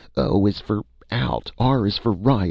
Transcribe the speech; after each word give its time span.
_O 0.17 0.47
is 0.47 0.59
for 0.59 0.81
Out! 1.11 1.51
_R 1.59 1.87
is 1.87 1.99
for 1.99 2.11
Riya! 2.11 2.39